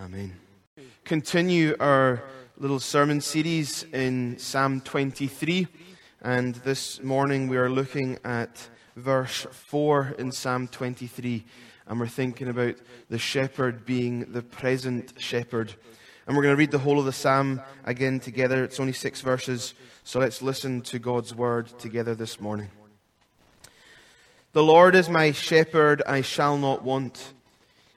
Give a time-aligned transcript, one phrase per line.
[0.00, 0.34] Amen.
[1.04, 2.22] Continue our
[2.56, 5.66] little sermon series in Psalm 23,
[6.22, 11.44] and this morning we are looking at verse 4 in Psalm 23,
[11.86, 12.76] and we're thinking about
[13.10, 15.74] the shepherd being the present shepherd.
[16.26, 18.64] And we're going to read the whole of the psalm again together.
[18.64, 22.70] It's only six verses, so let's listen to God's word together this morning.
[24.52, 27.34] The Lord is my shepherd, I shall not want.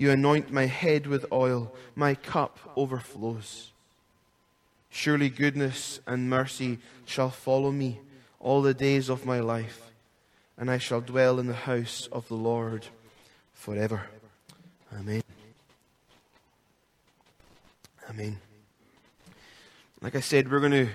[0.00, 3.70] You anoint my head with oil, my cup overflows.
[4.88, 8.00] Surely goodness and mercy shall follow me
[8.38, 9.90] all the days of my life,
[10.56, 12.86] and I shall dwell in the house of the Lord
[13.52, 14.06] forever.
[14.98, 15.22] Amen.
[18.08, 18.38] Amen.
[20.00, 20.88] Like I said, we're going to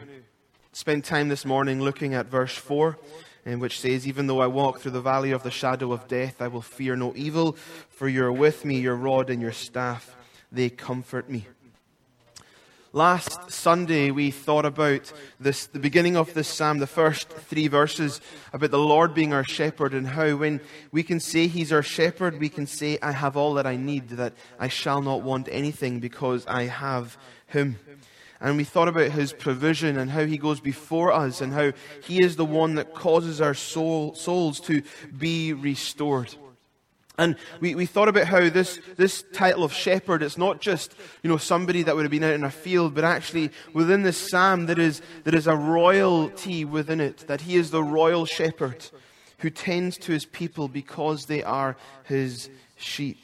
[0.74, 2.98] spend time this morning looking at verse 4
[3.46, 6.48] which says, Even though I walk through the valley of the shadow of death, I
[6.48, 7.54] will fear no evil,
[7.90, 10.16] for you are with me, your rod and your staff,
[10.52, 11.46] they comfort me.
[12.96, 18.22] Last Sunday, we thought about this, the beginning of this psalm, the first three verses,
[18.54, 20.62] about the Lord being our shepherd and how when
[20.94, 24.08] we can say He's our shepherd, we can say, I have all that I need,
[24.12, 27.78] that I shall not want anything because I have Him.
[28.42, 31.72] And we thought about his provision and how he goes before us and how
[32.04, 34.82] he is the one that causes our soul, souls to
[35.18, 36.36] be restored.
[37.18, 41.30] And we, we thought about how this, this title of shepherd, it's not just, you
[41.30, 44.66] know, somebody that would have been out in a field, but actually within this psalm
[44.66, 48.86] there is, there is a royalty within it, that he is the royal shepherd
[49.40, 53.20] who tends to his people because they are his sheep.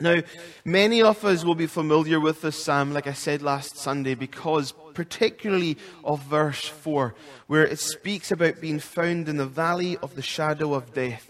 [0.00, 0.22] Now,
[0.64, 4.72] many of us will be familiar with this psalm, like I said last Sunday, because
[4.94, 7.14] particularly of verse 4,
[7.48, 11.28] where it speaks about being found in the valley of the shadow of death.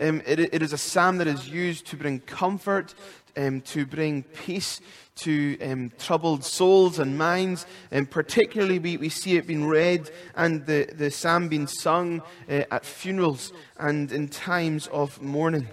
[0.00, 2.94] Um, it, it is a psalm that is used to bring comfort,
[3.36, 4.80] um, to bring peace
[5.16, 7.66] to um, troubled souls and minds.
[7.90, 12.64] And particularly, we, we see it being read and the, the psalm being sung uh,
[12.70, 15.68] at funerals and in times of mourning.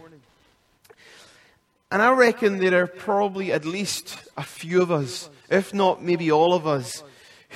[1.92, 6.32] And I reckon there are probably at least a few of us, if not maybe
[6.32, 7.04] all of us,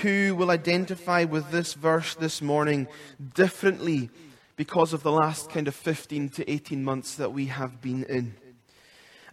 [0.02, 2.88] who will identify with this verse this morning
[3.34, 4.10] differently
[4.56, 8.36] because of the last kind of 15 to 18 months that we have been in.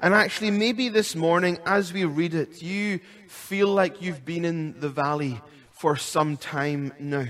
[0.01, 4.79] And actually, maybe this morning, as we read it, you feel like you've been in
[4.81, 5.41] the valley
[5.71, 7.27] for some time now.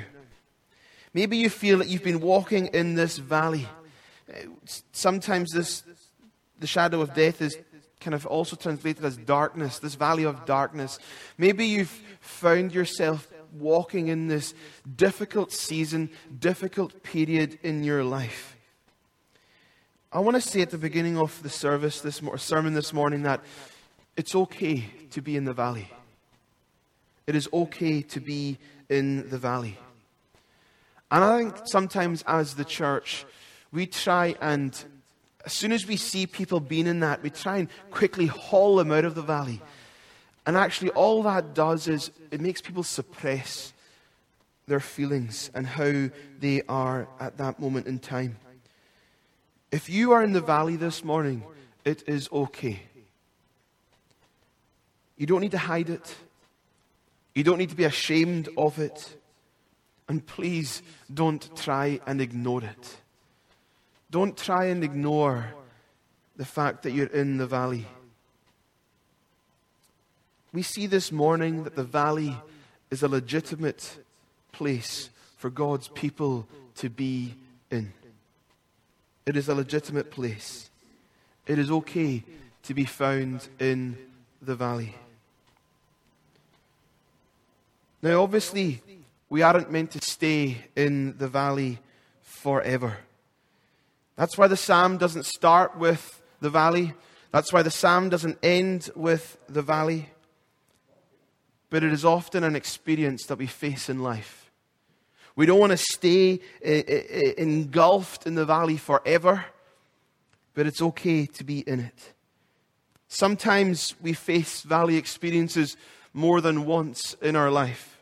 [1.15, 3.66] Maybe you feel that you've been walking in this valley.
[4.93, 5.83] Sometimes this,
[6.58, 7.56] the shadow of death is
[8.00, 10.98] kind of also translated as darkness, this valley of darkness.
[11.38, 14.54] Maybe you've found yourself walking in this
[14.96, 18.56] difficult season, difficult period in your life.
[20.12, 23.40] I want to say at the beginning of the service, this sermon this morning, that
[24.16, 25.90] it's okay to be in the valley.
[27.26, 29.78] It is okay to be in the valley.
[31.10, 33.26] And I think sometimes as the church,
[33.72, 34.72] we try and
[35.46, 38.90] as soon as we see people being in that, we try and quickly haul them
[38.90, 39.62] out of the valley.
[40.44, 43.72] And actually, all that does is it makes people suppress
[44.66, 48.36] their feelings and how they are at that moment in time.
[49.70, 51.44] If you are in the valley this morning,
[51.84, 52.82] it is okay.
[55.16, 56.14] You don't need to hide it.
[57.36, 59.16] You don't need to be ashamed of it.
[60.08, 62.96] And please don't try and ignore it.
[64.10, 65.52] Don't try and ignore
[66.36, 67.86] the fact that you're in the valley.
[70.53, 72.36] We see this morning that the valley
[72.91, 73.98] is a legitimate
[74.53, 77.34] place for God's people to be
[77.70, 77.92] in.
[79.26, 80.70] It is a legitimate place.
[81.47, 82.22] It is okay
[82.62, 83.98] to be found in
[84.41, 84.94] the valley.
[88.02, 88.82] Now, obviously,
[89.28, 91.80] we aren't meant to stay in the valley
[92.22, 92.98] forever.
[94.16, 96.95] That's why the psalm doesn't start with the valley.
[97.33, 100.09] That's why the psalm doesn't end with the valley.
[101.68, 104.51] But it is often an experience that we face in life.
[105.34, 109.45] We don't want to stay engulfed in the valley forever,
[110.54, 112.15] but it's okay to be in it.
[113.09, 115.77] Sometimes we face valley experiences
[116.15, 117.98] more than once in our life.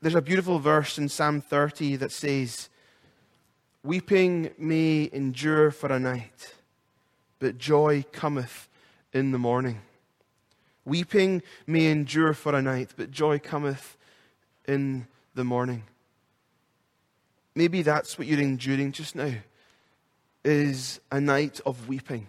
[0.00, 2.68] There's a beautiful verse in Psalm 30 that says,
[3.84, 6.54] Weeping may endure for a night,
[7.38, 8.66] but joy cometh
[9.12, 9.82] in the morning.
[10.86, 13.98] Weeping may endure for a night, but joy cometh
[14.66, 15.82] in the morning.
[17.54, 19.34] Maybe that's what you're enduring just now,
[20.42, 22.26] is a night of weeping.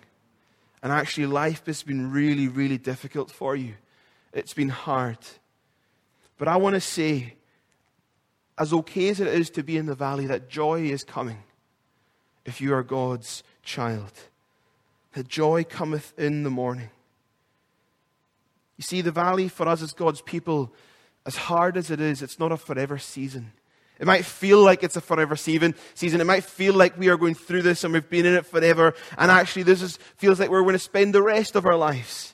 [0.83, 3.75] And actually, life has been really, really difficult for you.
[4.33, 5.19] It's been hard.
[6.37, 7.35] But I want to say,
[8.57, 11.43] as okay as it is to be in the valley, that joy is coming
[12.45, 14.11] if you are God's child.
[15.13, 16.89] That joy cometh in the morning.
[18.77, 20.73] You see, the valley for us as God's people,
[21.25, 23.53] as hard as it is, it's not a forever season.
[23.97, 25.73] It might feel like it's a forever season.
[26.01, 28.93] It might feel like we are going through this and we've been in it forever.
[29.17, 32.33] And actually, this is, feels like we're going to spend the rest of our lives.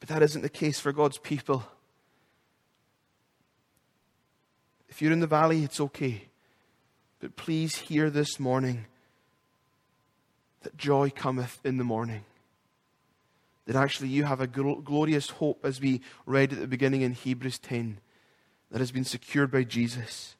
[0.00, 1.64] But that isn't the case for God's people.
[4.90, 6.24] If you're in the valley, it's okay.
[7.20, 8.86] But please hear this morning
[10.62, 12.24] that joy cometh in the morning.
[13.66, 17.58] That actually you have a glorious hope, as we read at the beginning in Hebrews
[17.58, 18.00] 10
[18.70, 20.34] that has been secured by Jesus.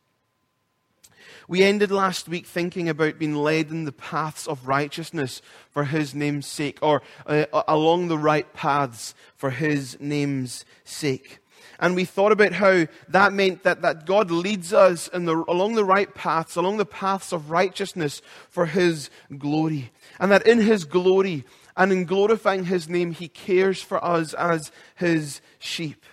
[1.47, 6.15] We ended last week thinking about being led in the paths of righteousness for His
[6.15, 11.39] name's sake, or uh, along the right paths for His name's sake.
[11.81, 15.75] And we thought about how that meant that, that God leads us in the, along
[15.75, 19.91] the right paths, along the paths of righteousness for His glory.
[20.19, 21.45] And that in His glory
[21.77, 26.05] and in glorifying His name, He cares for us as His sheep.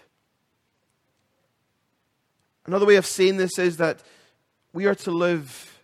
[2.66, 4.02] Another way of saying this is that
[4.72, 5.81] we are to live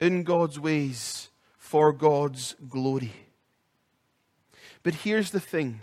[0.00, 3.12] in God's ways for God's glory.
[4.82, 5.80] But here's the thing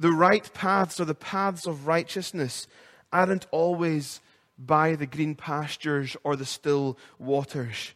[0.00, 2.66] the right paths or the paths of righteousness
[3.12, 4.20] aren't always
[4.58, 7.92] by the green pastures or the still waters.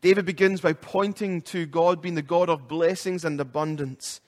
[0.00, 4.20] David begins by pointing to God being the God of blessings and abundance.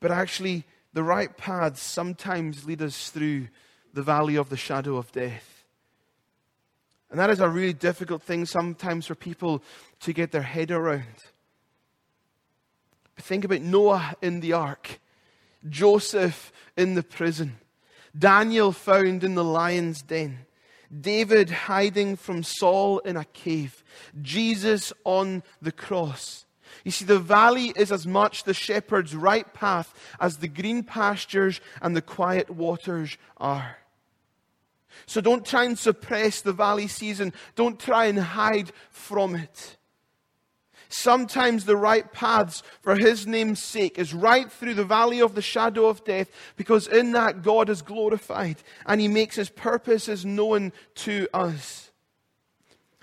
[0.00, 3.48] But actually, the right paths sometimes lead us through
[3.92, 5.64] the valley of the shadow of death.
[7.10, 9.62] And that is a really difficult thing sometimes for people
[10.00, 11.04] to get their head around.
[13.18, 15.00] Think about Noah in the ark,
[15.68, 17.58] Joseph in the prison,
[18.16, 20.46] Daniel found in the lion's den,
[21.00, 23.82] David hiding from Saul in a cave,
[24.22, 26.46] Jesus on the cross.
[26.84, 31.60] You see, the valley is as much the shepherd's right path as the green pastures
[31.82, 33.78] and the quiet waters are.
[35.04, 37.32] So don't try and suppress the valley season.
[37.54, 39.75] Don't try and hide from it.
[40.88, 45.42] Sometimes the right paths for his name's sake is right through the valley of the
[45.42, 48.56] shadow of death because in that God is glorified
[48.86, 51.86] and he makes his purposes known to us.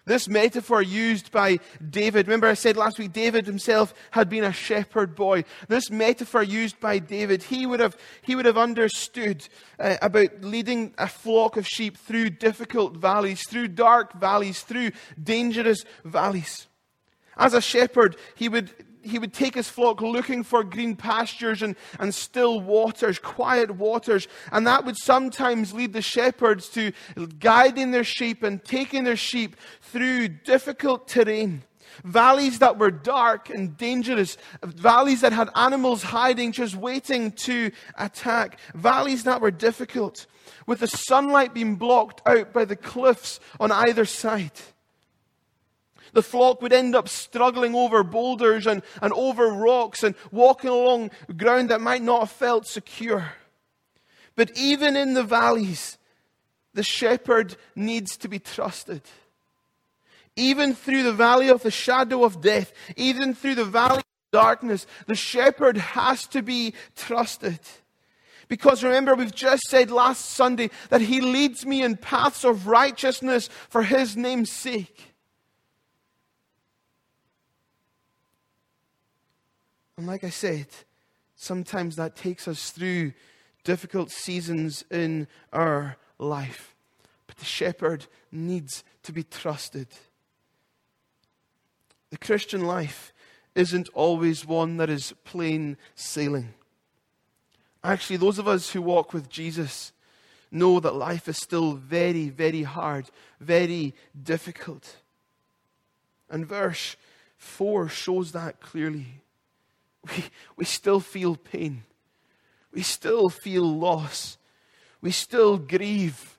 [0.05, 1.59] This metaphor used by
[1.89, 5.45] David, remember I said last week, David himself had been a shepherd boy.
[5.69, 9.47] This metaphor used by David, he would have, he would have understood
[9.79, 14.91] uh, about leading a flock of sheep through difficult valleys, through dark valleys, through
[15.21, 16.67] dangerous valleys.
[17.37, 18.71] As a shepherd, he would
[19.03, 24.27] he would take his flock looking for green pastures and, and still waters, quiet waters.
[24.51, 26.93] And that would sometimes lead the shepherds to
[27.39, 31.63] guiding their sheep and taking their sheep through difficult terrain.
[32.03, 34.37] Valleys that were dark and dangerous.
[34.63, 38.57] Valleys that had animals hiding, just waiting to attack.
[38.73, 40.25] Valleys that were difficult,
[40.65, 44.51] with the sunlight being blocked out by the cliffs on either side
[46.13, 51.11] the flock would end up struggling over boulders and, and over rocks and walking along
[51.35, 53.33] ground that might not have felt secure.
[54.35, 55.97] But even in the valleys,
[56.73, 59.01] the shepherd needs to be trusted.
[60.35, 64.87] Even through the valley of the shadow of death, even through the valley of darkness,
[65.05, 67.59] the shepherd has to be trusted.
[68.47, 73.49] Because remember, we've just said last Sunday that he leads me in paths of righteousness
[73.69, 75.12] for his name's sake.
[79.97, 80.67] And like I said,
[81.35, 83.13] sometimes that takes us through
[83.63, 86.75] difficult seasons in our life.
[87.27, 89.87] But the shepherd needs to be trusted.
[92.09, 93.13] The Christian life
[93.55, 96.53] isn't always one that is plain sailing.
[97.83, 99.91] Actually, those of us who walk with Jesus
[100.51, 103.09] know that life is still very, very hard,
[103.39, 104.97] very difficult.
[106.29, 106.95] And verse
[107.37, 109.22] 4 shows that clearly.
[110.05, 110.25] We,
[110.57, 111.83] we still feel pain.
[112.73, 114.37] We still feel loss.
[115.01, 116.37] We still grieve.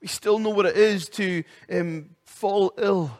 [0.00, 3.18] We still know what it is to um, fall ill.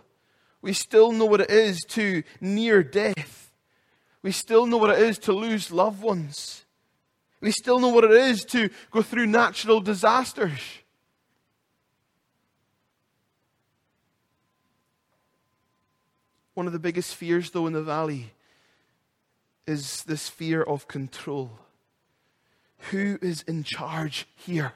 [0.62, 3.52] We still know what it is to near death.
[4.22, 6.64] We still know what it is to lose loved ones.
[7.40, 10.60] We still know what it is to go through natural disasters.
[16.54, 18.32] One of the biggest fears, though, in the valley
[19.66, 21.50] is this fear of control.
[22.90, 24.72] Who is in charge here?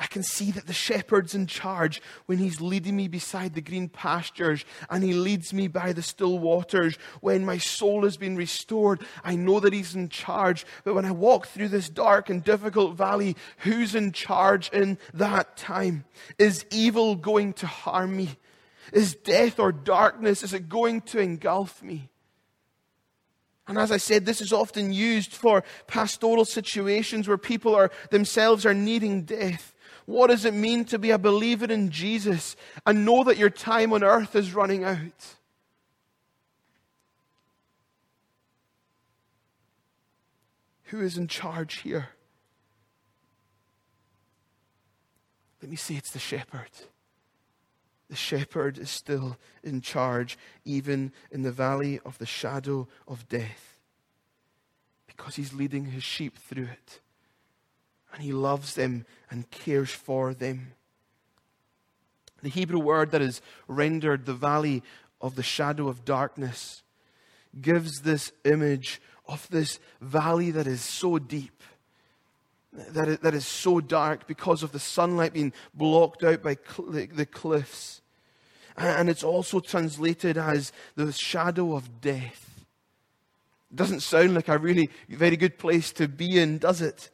[0.00, 3.88] I can see that the shepherd's in charge when he's leading me beside the green
[3.88, 6.96] pastures and he leads me by the still waters.
[7.20, 10.64] When my soul has been restored, I know that he's in charge.
[10.84, 15.56] But when I walk through this dark and difficult valley, who's in charge in that
[15.56, 16.04] time?
[16.38, 18.36] Is evil going to harm me?
[18.92, 22.08] Is death or darkness, is it going to engulf me?
[23.68, 28.64] And as I said, this is often used for pastoral situations where people are themselves
[28.64, 29.74] are needing death.
[30.06, 32.56] What does it mean to be a believer in Jesus
[32.86, 35.36] and know that your time on earth is running out?
[40.84, 42.08] Who is in charge here?
[45.60, 46.70] Let me say it's the shepherd.
[48.08, 53.80] The shepherd is still in charge, even in the valley of the shadow of death,
[55.06, 57.00] because he's leading his sheep through it.
[58.12, 60.72] And he loves them and cares for them.
[62.42, 64.82] The Hebrew word that is rendered the valley
[65.20, 66.82] of the shadow of darkness
[67.60, 71.62] gives this image of this valley that is so deep
[72.72, 76.90] that is, that is so dark because of the sunlight being blocked out by cl-
[76.90, 78.02] the cliffs.
[78.76, 82.64] And it's also translated as the shadow of death.
[83.70, 87.10] It doesn't sound like a really very good place to be in, does it?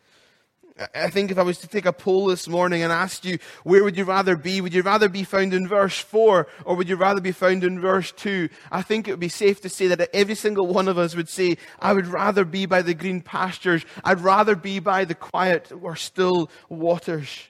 [0.76, 3.84] I think if I was to take a poll this morning and ask you, where
[3.84, 4.60] would you rather be?
[4.60, 7.80] Would you rather be found in verse 4 or would you rather be found in
[7.80, 8.48] verse 2?
[8.72, 11.28] I think it would be safe to say that every single one of us would
[11.28, 13.84] say, I would rather be by the green pastures.
[14.02, 17.44] I'd rather be by the quiet or still waters.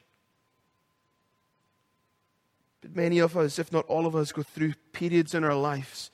[2.82, 6.10] But many of us, if not all of us, go through periods in our lives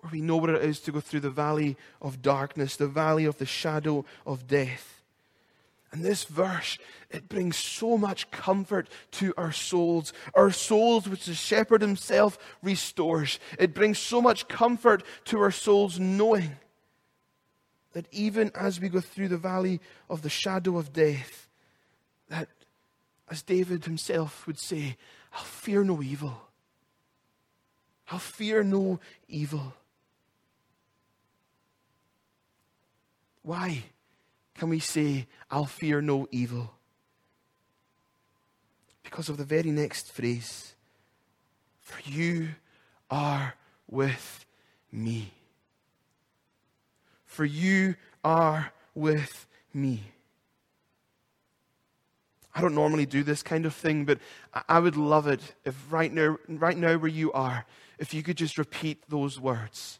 [0.00, 3.24] where we know what it is to go through the valley of darkness, the valley
[3.24, 5.01] of the shadow of death.
[5.92, 6.78] And this verse,
[7.10, 13.38] it brings so much comfort to our souls, our souls which the shepherd himself restores.
[13.58, 16.52] It brings so much comfort to our souls knowing
[17.92, 21.50] that even as we go through the valley of the shadow of death,
[22.30, 22.48] that
[23.28, 24.96] as David himself would say,
[25.34, 26.40] I'll fear no evil.
[28.10, 29.74] I'll fear no evil.
[33.42, 33.84] Why?
[34.54, 36.74] Can we say, I'll fear no evil?
[39.02, 40.74] Because of the very next phrase,
[41.80, 42.50] for you
[43.10, 43.54] are
[43.90, 44.46] with
[44.90, 45.32] me.
[47.24, 50.02] For you are with me.
[52.54, 54.18] I don't normally do this kind of thing, but
[54.68, 57.64] I would love it if right now, right now where you are,
[57.98, 59.98] if you could just repeat those words.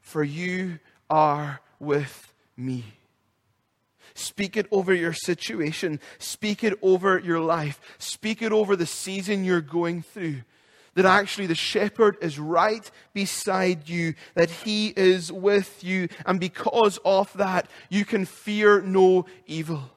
[0.00, 2.84] For you are with me.
[4.14, 6.00] Speak it over your situation.
[6.18, 7.80] Speak it over your life.
[7.98, 10.42] Speak it over the season you're going through.
[10.94, 17.00] That actually the shepherd is right beside you, that he is with you, and because
[17.04, 19.90] of that, you can fear no evil.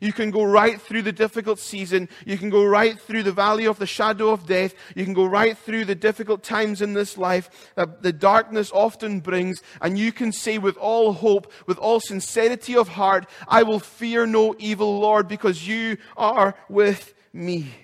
[0.00, 2.08] You can go right through the difficult season.
[2.24, 4.74] You can go right through the valley of the shadow of death.
[4.94, 9.20] You can go right through the difficult times in this life that the darkness often
[9.20, 9.62] brings.
[9.80, 14.26] And you can say with all hope, with all sincerity of heart, I will fear
[14.26, 17.74] no evil, Lord, because you are with me.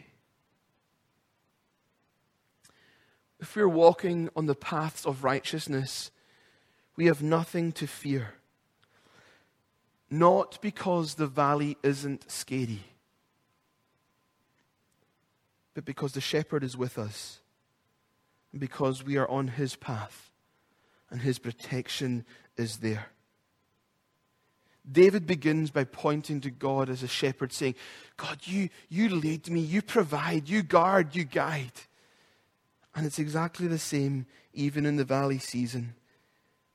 [3.40, 6.12] If we're walking on the paths of righteousness,
[6.94, 8.34] we have nothing to fear.
[10.12, 12.84] Not because the valley isn't scary,
[15.72, 17.40] but because the shepherd is with us,
[18.52, 20.30] and because we are on his path,
[21.08, 22.26] and his protection
[22.58, 23.06] is there.
[24.90, 27.76] David begins by pointing to God as a shepherd, saying,
[28.18, 31.72] God, you, you lead me, you provide, you guard, you guide.
[32.94, 35.94] And it's exactly the same even in the valley season.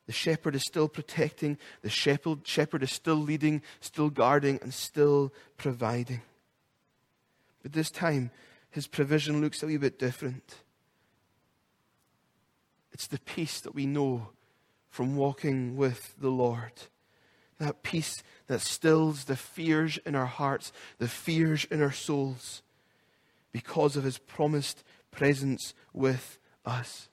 [0.08, 5.34] The shepherd is still protecting, the shepherd, shepherd is still leading, still guarding, and still
[5.58, 6.22] providing.
[7.62, 8.32] But this time,
[8.72, 10.56] his provision looks a wee bit different.
[12.94, 14.30] It's the peace that we know
[14.90, 16.72] from walking with the Lord.
[17.60, 22.62] That peace that stills the fears in our hearts, the fears in our souls,
[23.52, 27.10] because of his promised presence with us.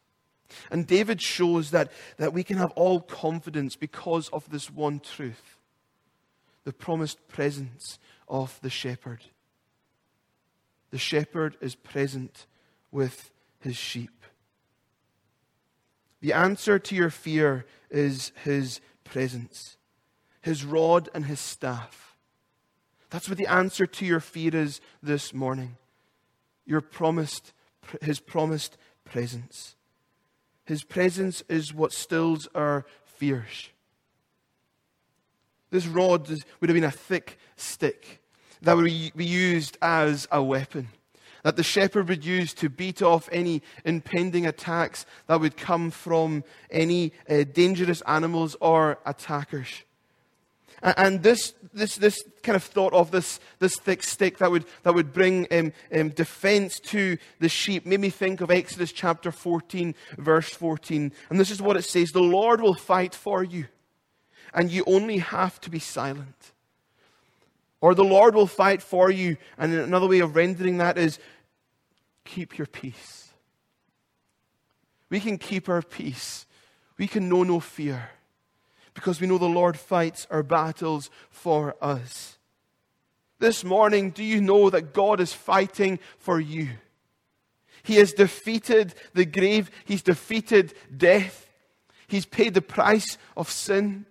[0.70, 5.58] And David shows that, that we can have all confidence because of this one truth
[6.64, 9.22] the promised presence of the shepherd.
[10.90, 12.46] The shepherd is present
[12.90, 14.24] with his sheep.
[16.20, 19.76] The answer to your fear is his presence,
[20.40, 22.16] his rod and his staff.
[23.10, 25.76] That's what the answer to your fear is this morning.
[26.64, 27.52] Your promised,
[28.00, 29.76] his promised presence.
[30.64, 33.68] His presence is what stills our fears.
[35.70, 38.22] This rod would have been a thick stick
[38.62, 40.88] that would be used as a weapon.
[41.42, 46.42] That the shepherd would use to beat off any impending attacks that would come from
[46.70, 49.68] any uh, dangerous animals or attackers.
[50.84, 54.94] And this, this, this kind of thought of this, this thick stick that would, that
[54.94, 59.94] would bring um, um, defense to the sheep made me think of Exodus chapter 14,
[60.18, 61.10] verse 14.
[61.30, 63.64] And this is what it says The Lord will fight for you,
[64.52, 66.52] and you only have to be silent.
[67.80, 69.38] Or the Lord will fight for you.
[69.56, 71.18] And another way of rendering that is
[72.26, 73.30] keep your peace.
[75.08, 76.44] We can keep our peace.
[76.98, 78.10] We can know no fear
[78.94, 82.38] because we know the Lord fights our battles for us.
[83.40, 86.70] This morning, do you know that God is fighting for you?
[87.82, 91.50] He has defeated the grave, He's defeated death,
[92.06, 94.06] He's paid the price of sin.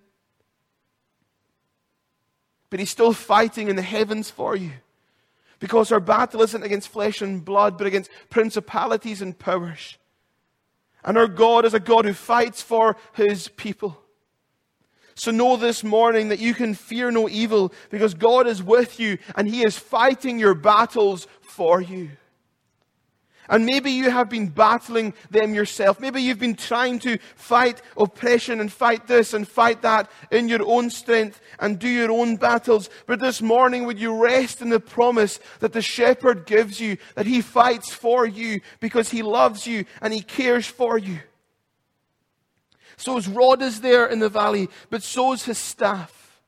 [2.69, 4.71] But He's still fighting in the heavens for you.
[5.59, 9.97] Because our battle isn't against flesh and blood, but against principalities and powers.
[11.05, 14.02] And our God is a God who fights for His people.
[15.15, 19.17] So know this morning that you can fear no evil because God is with you
[19.35, 22.11] and He is fighting your battles for you.
[23.49, 25.99] And maybe you have been battling them yourself.
[25.99, 30.65] Maybe you've been trying to fight oppression and fight this and fight that in your
[30.65, 32.89] own strength and do your own battles.
[33.05, 37.25] But this morning, would you rest in the promise that the shepherd gives you, that
[37.25, 41.19] he fights for you because he loves you and he cares for you?
[43.03, 46.39] So his rod is there in the valley, but so is his staff.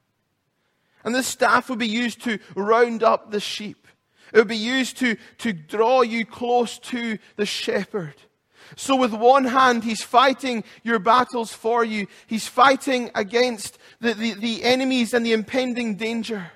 [1.03, 3.89] And this staff will be used to round up the sheep.
[4.31, 8.13] It will be used to, to draw you close to the shepherd.
[8.77, 12.07] So, with one hand, he's fighting your battles for you.
[12.25, 16.51] He's fighting against the, the, the enemies and the impending danger.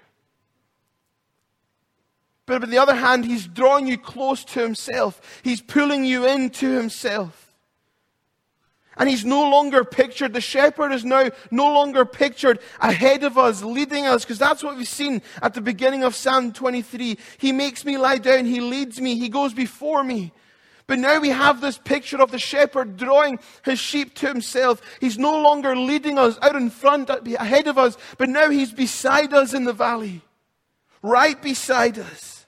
[2.45, 5.41] But on the other hand, he's drawing you close to himself.
[5.43, 7.48] He's pulling you into himself.
[8.99, 13.63] And he's no longer pictured, the shepherd is now no longer pictured ahead of us,
[13.63, 17.17] leading us, because that's what we've seen at the beginning of Psalm 23.
[17.37, 20.33] He makes me lie down, he leads me, he goes before me.
[20.85, 24.81] But now we have this picture of the shepherd drawing his sheep to himself.
[24.99, 28.73] He's no longer leading us out in front, uh, ahead of us, but now he's
[28.73, 30.23] beside us in the valley,
[31.01, 32.47] right beside us.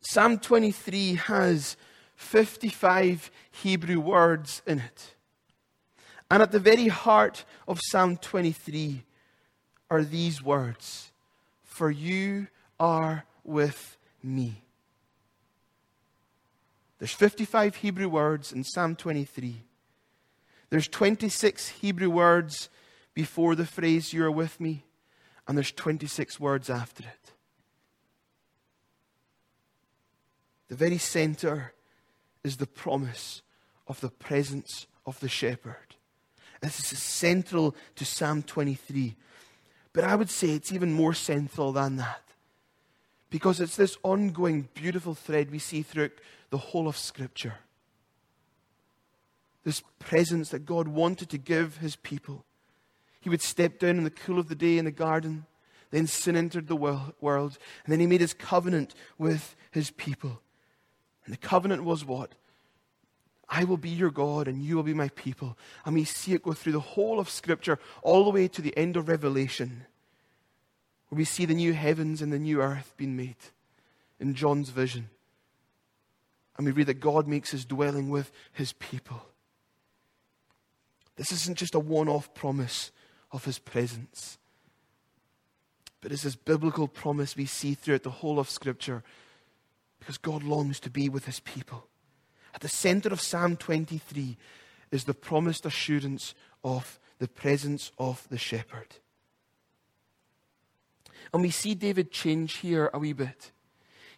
[0.00, 1.76] Psalm 23 has
[2.22, 5.14] 55 Hebrew words in it.
[6.30, 9.02] And at the very heart of Psalm 23
[9.90, 11.12] are these words
[11.64, 12.46] For you
[12.80, 14.62] are with me.
[16.98, 19.56] There's 55 Hebrew words in Psalm 23.
[20.70, 22.70] There's 26 Hebrew words
[23.12, 24.84] before the phrase, You are with me,
[25.46, 27.32] and there's 26 words after it.
[30.68, 31.74] The very center
[32.44, 33.42] is the promise
[33.86, 35.96] of the presence of the shepherd.
[36.60, 39.16] This is central to Psalm 23.
[39.92, 42.22] But I would say it's even more central than that.
[43.30, 46.12] Because it's this ongoing, beautiful thread we see throughout
[46.50, 47.54] the whole of Scripture.
[49.64, 52.44] This presence that God wanted to give his people.
[53.20, 55.46] He would step down in the cool of the day in the garden.
[55.90, 57.58] Then sin entered the world.
[57.84, 60.40] And then he made his covenant with his people.
[61.24, 62.34] And the covenant was what?
[63.48, 65.58] I will be your God and you will be my people.
[65.84, 68.76] And we see it go through the whole of Scripture, all the way to the
[68.76, 69.84] end of Revelation,
[71.08, 73.36] where we see the new heavens and the new earth being made
[74.18, 75.10] in John's vision.
[76.56, 79.22] And we read that God makes his dwelling with his people.
[81.16, 82.90] This isn't just a one off promise
[83.30, 84.38] of his presence,
[86.00, 89.02] but it's this biblical promise we see throughout the whole of Scripture
[90.02, 91.86] because God longs to be with his people.
[92.56, 94.36] At the center of Psalm 23
[94.90, 96.34] is the promised assurance
[96.64, 98.96] of the presence of the shepherd.
[101.32, 103.52] And we see David change here a wee bit.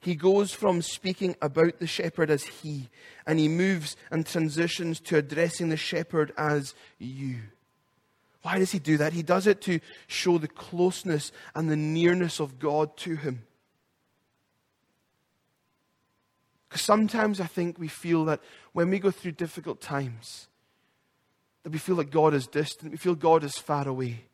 [0.00, 2.88] He goes from speaking about the shepherd as he,
[3.26, 7.40] and he moves and transitions to addressing the shepherd as you.
[8.40, 9.12] Why does he do that?
[9.12, 13.42] He does it to show the closeness and the nearness of God to him.
[16.74, 18.40] Because sometimes I think we feel that
[18.72, 20.48] when we go through difficult times,
[21.62, 24.24] that we feel that God is distant, we feel God is far away.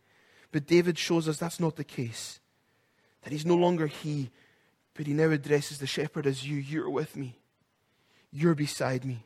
[0.50, 2.40] But David shows us that's not the case.
[3.20, 4.30] That he's no longer he,
[4.94, 6.56] but he now addresses the shepherd as you.
[6.56, 7.36] You're with me.
[8.32, 9.22] You're beside me.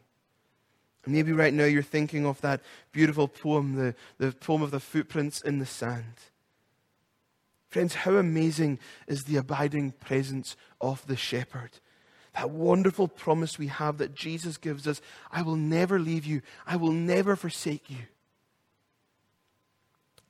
[1.04, 4.80] And maybe right now you're thinking of that beautiful poem, the, the poem of the
[4.80, 6.14] footprints in the sand.
[7.68, 11.78] Friends, how amazing is the abiding presence of the shepherd?
[12.34, 16.76] That wonderful promise we have that Jesus gives us I will never leave you, I
[16.76, 17.98] will never forsake you.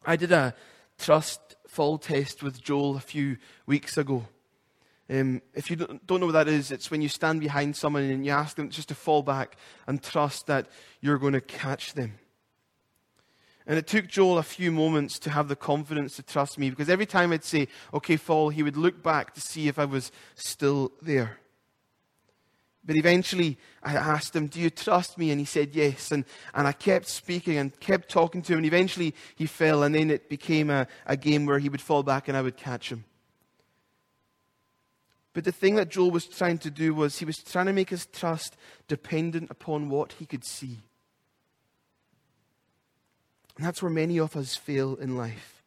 [0.04, 0.54] I did a
[0.98, 4.26] trust fall test with Joel a few weeks ago.
[5.10, 8.24] Um, if you don't know what that is, it's when you stand behind someone and
[8.24, 10.66] you ask them just to fall back and trust that
[11.00, 12.18] you're going to catch them.
[13.66, 16.90] And it took Joel a few moments to have the confidence to trust me because
[16.90, 20.12] every time I'd say, okay, fall, he would look back to see if I was
[20.34, 21.38] still there.
[22.84, 25.30] But eventually I asked him, Do you trust me?
[25.30, 26.12] And he said, Yes.
[26.12, 28.58] And, and I kept speaking and kept talking to him.
[28.58, 29.82] And eventually he fell.
[29.82, 32.56] And then it became a, a game where he would fall back and I would
[32.56, 33.04] catch him.
[35.32, 37.90] But the thing that Joel was trying to do was he was trying to make
[37.90, 40.78] his trust dependent upon what he could see.
[43.56, 45.62] And that's where many of us fail in life.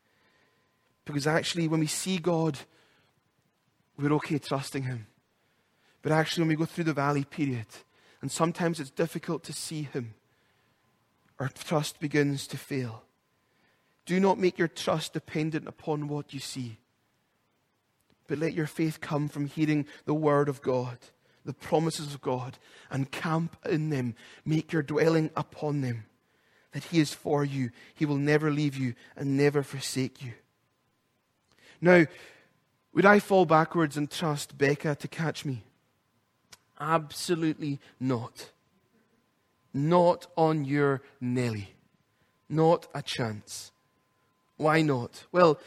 [1.05, 2.57] Because actually, when we see God,
[3.97, 5.07] we're okay trusting Him.
[6.01, 7.67] But actually, when we go through the valley period,
[8.21, 10.13] and sometimes it's difficult to see Him,
[11.39, 13.03] our trust begins to fail.
[14.05, 16.79] Do not make your trust dependent upon what you see
[18.27, 20.97] but let your faith come from hearing the word of God,
[21.45, 22.57] the promises of God,
[22.91, 24.15] and camp in them.
[24.45, 26.05] Make your dwelling upon them.
[26.73, 27.71] That He is for you.
[27.95, 30.33] He will never leave you and never forsake you.
[31.79, 32.05] Now,
[32.93, 35.63] would I fall backwards and trust Becca to catch me?
[36.79, 38.51] Absolutely not.
[39.73, 41.73] Not on your Nelly.
[42.49, 43.71] Not a chance.
[44.57, 45.25] Why not?
[45.31, 45.59] Well,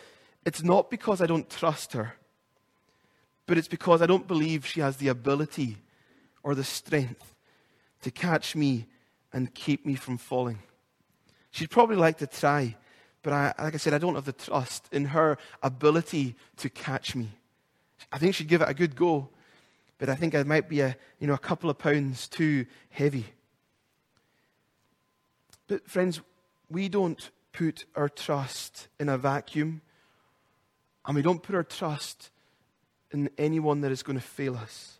[0.44, 2.14] it's not because I don't trust her
[3.50, 5.76] but it's because I don't believe she has the ability
[6.44, 7.34] or the strength
[8.00, 8.86] to catch me
[9.32, 10.60] and keep me from falling.
[11.50, 12.76] She'd probably like to try,
[13.24, 17.16] but I, like I said, I don't have the trust in her ability to catch
[17.16, 17.28] me.
[18.12, 19.30] I think she'd give it a good go,
[20.00, 23.26] but I think I might be a, you know, a couple of pounds too heavy.
[25.68, 26.22] But, friends,
[26.70, 29.82] we don't put our trust in a vacuum,
[31.06, 32.30] and we don't put our trust
[33.10, 34.98] in anyone that is going to fail us.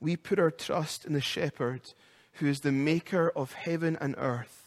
[0.00, 1.80] We put our trust in the shepherd
[2.34, 4.65] who is the maker of heaven and earth.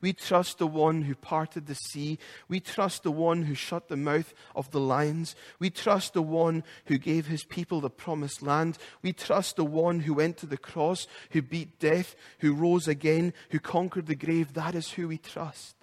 [0.00, 2.18] We trust the one who parted the sea.
[2.48, 5.34] We trust the one who shut the mouth of the lions.
[5.58, 8.78] We trust the one who gave his people the promised land.
[9.02, 13.32] We trust the one who went to the cross, who beat death, who rose again,
[13.50, 14.52] who conquered the grave.
[14.52, 15.74] That is who we trust.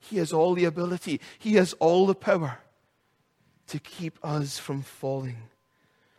[0.00, 2.58] He has all the ability, he has all the power
[3.68, 5.48] to keep us from falling.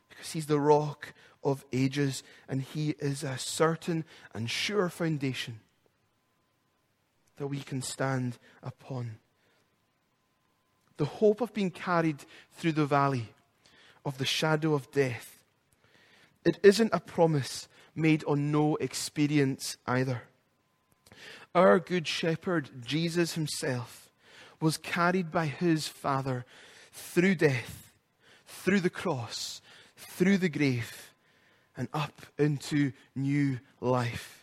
[0.10, 5.60] Because He's the rock of ages and He is a certain and sure foundation
[7.38, 9.18] that we can stand upon.
[10.98, 13.30] The hope of being carried through the valley
[14.06, 15.44] of the shadow of death.
[16.46, 20.24] It isn't a promise made on no experience either.
[21.54, 24.10] Our Good Shepherd, Jesus Himself,
[24.62, 26.46] was carried by His Father
[26.92, 27.92] through death,
[28.46, 29.62] through the cross,
[29.96, 31.14] through the grave,
[31.78, 34.35] and up into new life.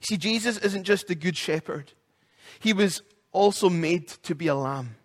[0.00, 1.92] See, Jesus isn't just the good shepherd,
[2.60, 4.96] he was also made to be a lamb.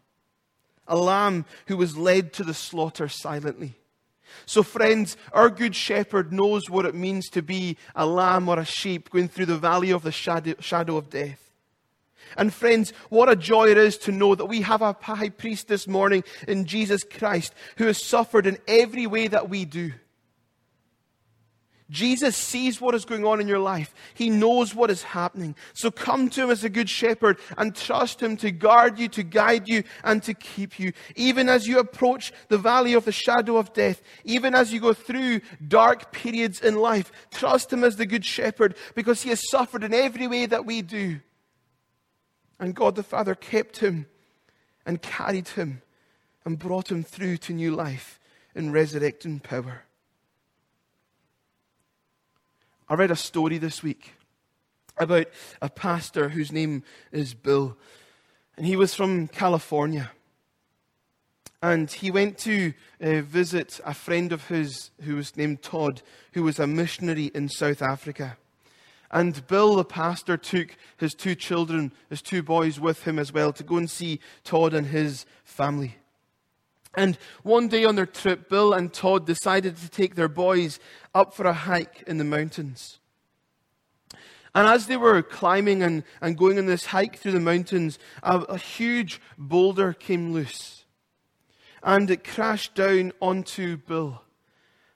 [0.88, 3.76] A lamb who was led to the slaughter silently.
[4.46, 8.66] So, friends, our good shepherd knows what it means to be a lamb or a
[8.66, 11.52] sheep going through the valley of the shadow, shadow of death.
[12.38, 15.68] And friends, what a joy it is to know that we have a high priest
[15.68, 19.92] this morning in Jesus Christ who has suffered in every way that we do.
[21.92, 23.94] Jesus sees what is going on in your life.
[24.14, 25.56] He knows what is happening.
[25.74, 29.24] So come to Him as a good shepherd and trust Him to guard you, to
[29.24, 30.94] guide you, and to keep you.
[31.18, 34.94] Even as you approach the valley of the shadow of death, even as you go
[34.94, 39.84] through dark periods in life, trust Him as the good shepherd because He has suffered
[39.84, 41.20] in every way that we do.
[42.58, 44.06] And God the Father kept Him
[44.86, 45.82] and carried Him
[46.46, 48.18] and brought Him through to new life
[48.56, 49.84] in resurrecting power.
[52.92, 54.16] I read a story this week
[54.98, 55.28] about
[55.62, 57.78] a pastor whose name is Bill,
[58.58, 60.12] and he was from California.
[61.62, 66.02] And he went to uh, visit a friend of his who was named Todd,
[66.34, 68.36] who was a missionary in South Africa.
[69.10, 73.54] And Bill, the pastor, took his two children, his two boys, with him as well
[73.54, 75.96] to go and see Todd and his family.
[76.94, 80.80] And one day on their trip, Bill and Todd decided to take their boys
[81.16, 83.00] up for a hike in the mountains.
[84.54, 88.40] And as they were climbing and, and going on this hike through the mountains, a,
[88.40, 90.84] a huge boulder came loose.
[91.82, 94.22] And it crashed down onto Bill.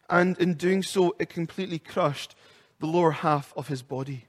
[0.10, 2.36] And in doing so, it completely crushed
[2.80, 4.26] the lower half of his body.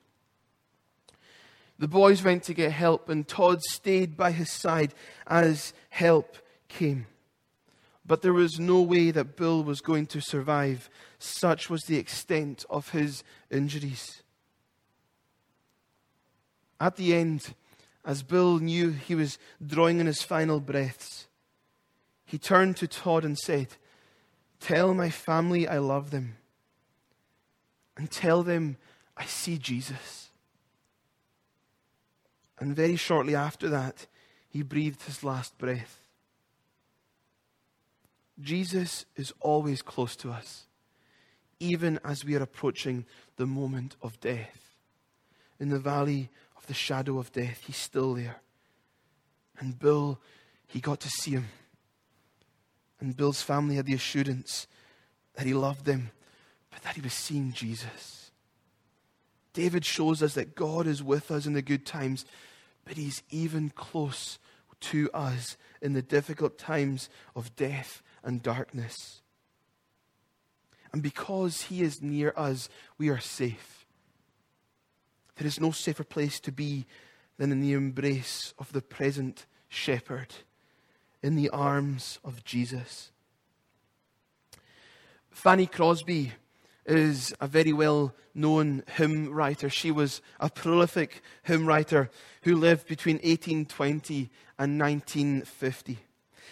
[1.79, 4.95] The boys went to get help, and Todd stayed by his side
[5.27, 7.07] as help came.
[8.07, 10.89] But there was no way that Bill was going to survive.
[11.19, 14.23] Such was the extent of his injuries.
[16.81, 17.55] At the end,
[18.05, 21.27] as Bill knew he was drawing in his final breaths,
[22.25, 23.69] he turned to Todd and said,
[24.61, 26.37] Tell my family I love them,
[27.97, 28.77] and tell them
[29.17, 30.31] I see Jesus.
[32.59, 34.07] And very shortly after that,
[34.49, 36.06] he breathed his last breath.
[38.41, 40.67] Jesus is always close to us,
[41.59, 44.77] even as we are approaching the moment of death.
[45.59, 48.37] In the valley of the shadow of death, he's still there.
[49.59, 50.21] And Bill,
[50.67, 51.49] he got to see him.
[53.01, 54.67] And Bill's family had the assurance
[55.35, 56.11] that he loved them,
[56.71, 58.31] but that he was seeing Jesus.
[59.55, 62.27] David shows us that God is with us in the good times,
[62.85, 64.39] but he's even close
[64.81, 69.23] to us in the difficult times of death and darkness.
[70.93, 73.87] And because He is near us, we are safe.
[75.37, 76.87] There is no safer place to be
[77.39, 80.35] than in the embrace of the present shepherd,
[81.23, 83.13] in the arms of Jesus.
[85.31, 86.33] Fanny Crosby
[86.87, 89.69] is a very well known hymn writer.
[89.69, 92.11] She was a prolific hymn writer
[92.43, 95.99] who lived between 1820 and 1950.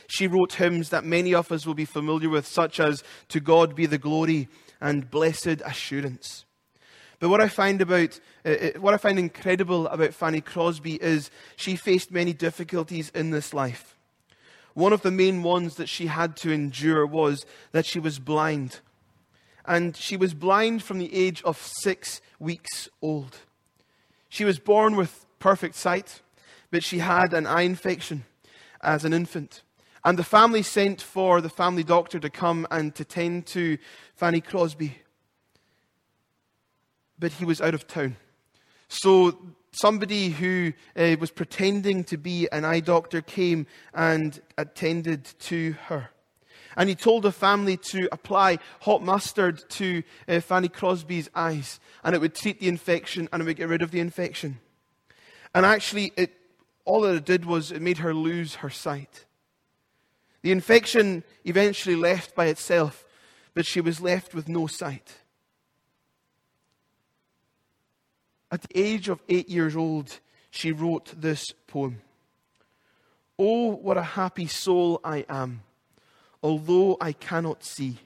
[0.07, 3.75] She wrote hymns that many of us will be familiar with, such as To God
[3.75, 4.49] Be the Glory
[4.81, 6.45] and Blessed Assurance.
[7.21, 11.31] But what I find about, uh, uh, what I find incredible about Fanny Crosby is
[11.57, 13.97] she faced many difficulties in this life.
[14.75, 18.81] One of the main ones that she had to endure was that she was blind.
[19.65, 23.39] And she was blind from the age of six weeks old.
[24.29, 26.21] She was born with perfect sight,
[26.71, 28.25] but she had an eye infection
[28.83, 29.63] as an infant.
[30.05, 33.79] And the family sent for the family doctor to come and to tend to
[34.15, 34.99] Fanny Crosby.
[37.19, 38.17] But he was out of town.
[38.89, 39.39] So
[39.73, 46.11] somebody who uh, was pretending to be an eye doctor came and attended to her.
[46.77, 52.15] And he told the family to apply hot mustard to uh, Fanny Crosby's eyes, and
[52.15, 54.59] it would treat the infection and it would get rid of the infection.
[55.55, 56.33] And actually, it,
[56.85, 59.25] all that it did was it made her lose her sight.
[60.45, 63.07] The infection eventually left by itself,
[63.55, 65.15] but she was left with no sight.
[68.53, 72.03] At the age of eight years old, she wrote this poem
[73.39, 75.63] Oh, what a happy soul I am,
[76.43, 77.97] although I cannot see.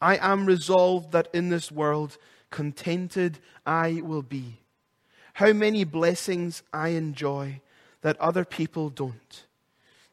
[0.00, 2.18] I am resolved that in this world
[2.50, 4.58] contented I will be.
[5.34, 7.60] How many blessings I enjoy
[8.00, 9.46] that other people don't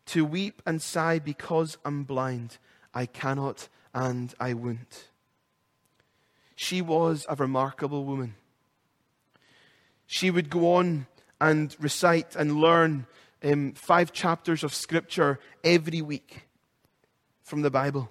[0.07, 2.57] to weep and sigh because I'm blind.
[2.93, 5.09] I cannot and I won't.
[6.55, 8.35] She was a remarkable woman.
[10.05, 11.07] She would go on
[11.41, 13.07] and recite and learn
[13.43, 16.47] um, five chapters of Scripture every week
[17.43, 18.09] from the Bible.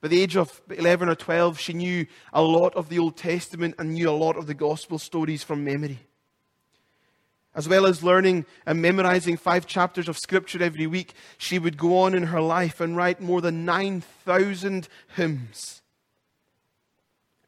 [0.00, 3.76] By the age of 11 or 12, she knew a lot of the Old Testament
[3.78, 6.00] and knew a lot of the gospel stories from memory.
[7.54, 11.98] As well as learning and memorizing five chapters of Scripture every week, she would go
[11.98, 15.80] on in her life and write more than 9,000 hymns.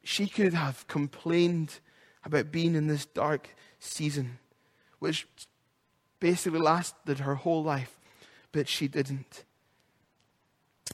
[0.05, 1.81] she could have complained
[2.25, 3.49] about being in this dark
[3.81, 4.39] season,
[5.01, 5.27] which
[6.21, 7.99] basically lasted her whole life,
[8.53, 9.45] but she didn't.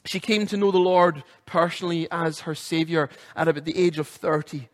[0.05, 4.07] She came to know the Lord personally as her Savior at about the age of
[4.07, 4.67] 30.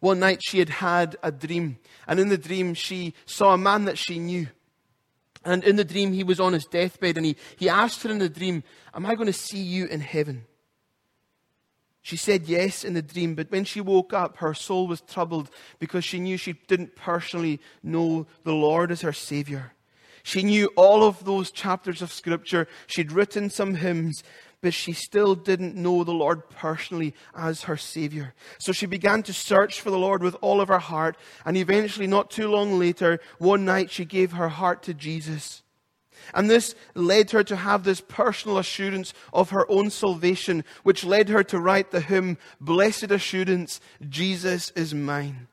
[0.00, 3.84] One night she had had a dream, and in the dream she saw a man
[3.86, 4.48] that she knew.
[5.44, 8.18] And in the dream he was on his deathbed, and he, he asked her in
[8.18, 10.44] the dream, Am I going to see you in heaven?
[12.02, 15.50] She said yes in the dream, but when she woke up, her soul was troubled
[15.80, 19.72] because she knew she didn't personally know the Lord as her Savior.
[20.22, 22.66] She knew all of those chapters of Scripture.
[22.86, 24.22] She'd written some hymns,
[24.66, 28.34] but she still didn't know the Lord personally as her Savior.
[28.58, 32.08] So she began to search for the Lord with all of her heart, and eventually,
[32.08, 35.62] not too long later, one night she gave her heart to Jesus.
[36.34, 41.28] And this led her to have this personal assurance of her own salvation, which led
[41.28, 45.46] her to write the hymn, Blessed Assurance, Jesus is mine.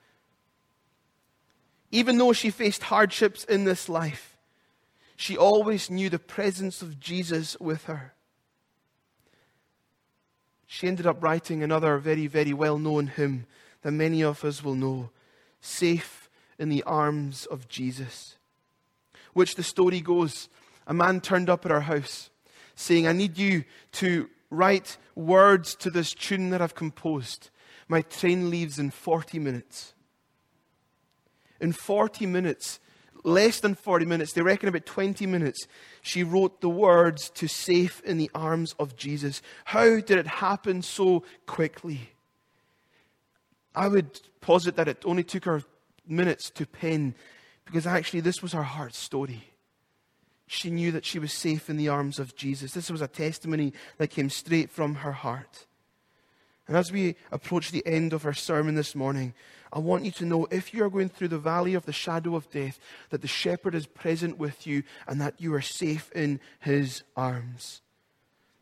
[1.91, 4.39] Even though she faced hardships in this life,
[5.15, 8.12] she always knew the presence of Jesus with her.
[10.73, 13.45] She ended up writing another very, very well known hymn
[13.83, 15.11] that many of us will know
[15.61, 18.37] Safe in the Arms of Jesus.
[19.33, 20.49] Which the story goes
[20.87, 22.31] a man turned up at our house
[22.73, 27.51] saying, I need you to write words to this tune that I've composed.
[27.87, 29.93] My train leaves in 40 minutes.
[31.61, 32.79] In 40 minutes,
[33.23, 35.67] less than 40 minutes, they reckon about 20 minutes,
[36.01, 39.41] she wrote the words to Safe in the Arms of Jesus.
[39.65, 42.09] How did it happen so quickly?
[43.75, 45.63] I would posit that it only took her
[46.07, 47.15] minutes to pen
[47.65, 49.53] because actually this was her heart story
[50.53, 52.73] she knew that she was safe in the arms of Jesus.
[52.73, 55.65] This was a testimony that came straight from her heart.
[56.67, 59.33] And as we approach the end of our sermon this morning,
[59.73, 62.35] I want you to know if you are going through the valley of the shadow
[62.35, 66.39] of death, that the shepherd is present with you and that you are safe in
[66.59, 67.81] his arms.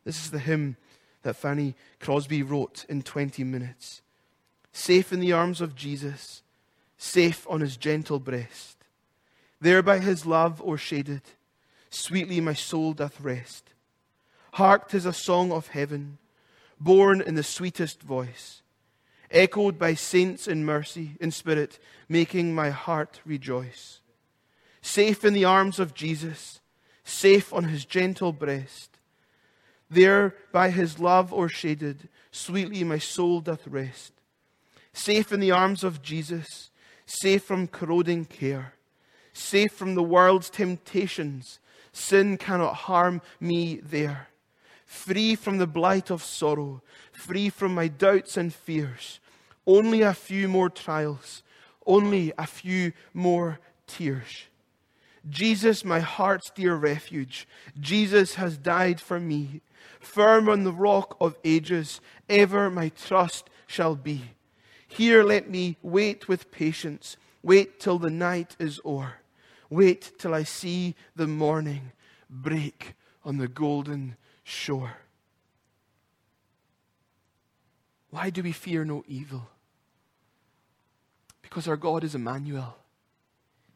[0.05, 0.77] This is the hymn
[1.23, 4.01] that Fanny Crosby wrote in 20 minutes.
[4.71, 6.43] Safe in the arms of Jesus,
[6.97, 8.77] safe on his gentle breast,
[9.59, 11.21] there by his love o'ershaded
[11.89, 13.73] sweetly my soul doth rest.
[14.53, 16.17] Hark, tis a song of heaven,
[16.79, 18.60] born in the sweetest voice,
[19.31, 23.99] echoed by saints in mercy, in spirit, making my heart rejoice.
[24.81, 26.59] Safe in the arms of Jesus,
[27.03, 28.97] safe on his gentle breast,
[29.89, 34.13] there by his love o'ershaded, sweetly my soul doth rest.
[34.93, 36.69] Safe in the arms of Jesus,
[37.05, 38.73] safe from corroding care,
[39.33, 41.59] safe from the world's temptations,
[41.93, 44.27] Sin cannot harm me there.
[44.85, 49.19] Free from the blight of sorrow, free from my doubts and fears.
[49.65, 51.43] Only a few more trials,
[51.85, 54.45] only a few more tears.
[55.29, 57.47] Jesus, my heart's dear refuge,
[57.79, 59.61] Jesus has died for me.
[59.99, 64.21] Firm on the rock of ages, ever my trust shall be.
[64.87, 69.15] Here let me wait with patience, wait till the night is o'er.
[69.69, 71.93] Wait till I see the morning
[72.29, 74.97] break on the golden shore.
[78.11, 79.49] Why do we fear no evil?
[81.41, 82.77] Because our God is Emmanuel.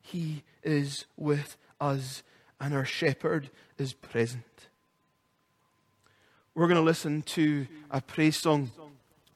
[0.01, 2.21] He is with us,
[2.59, 4.67] and our shepherd is present.
[6.53, 8.71] We're going to listen to a praise song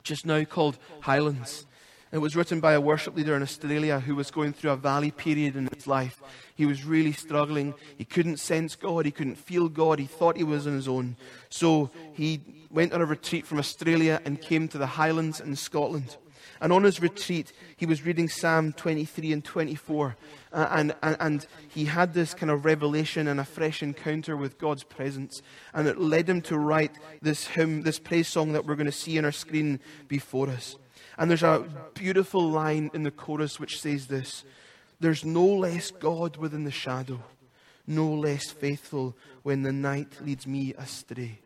[0.04, 1.66] just now called Highlands.
[2.12, 5.12] It was written by a worship leader in Australia who was going through a valley
[5.12, 6.22] period in his life.
[6.56, 7.76] He was really struggling.
[7.98, 9.06] He couldn't sense God.
[9.06, 10.00] He couldn't feel God.
[10.00, 11.18] He thought he was on his own.
[11.50, 12.42] So he
[12.72, 16.18] went on a retreat from Australia and came to the Highlands in Scotland.
[16.62, 20.18] And on his retreat, he was reading Psalm 23 and 24.
[20.52, 24.58] Uh, and, and, and he had this kind of revelation and a fresh encounter with
[24.58, 25.42] God's presence.
[25.74, 26.92] And it led him to write
[27.22, 30.76] this hymn, this praise song that we're going to see on our screen before us.
[31.20, 34.46] And there's a beautiful line in the chorus which says this
[35.02, 37.22] There's no less God within the shadow,
[37.86, 41.40] no less faithful when the night leads me astray.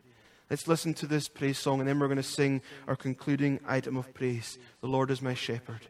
[0.48, 3.96] Let's listen to this praise song, and then we're going to sing our concluding item
[3.96, 5.88] of praise The Lord is my shepherd.